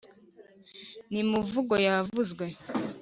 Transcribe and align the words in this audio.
nimivugo 1.11 1.73
yavuzwe 1.87 2.45